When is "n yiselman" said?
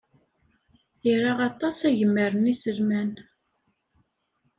2.37-3.11